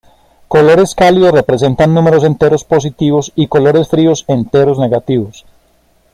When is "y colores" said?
3.35-3.87